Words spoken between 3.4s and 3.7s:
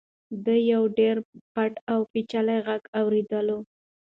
و.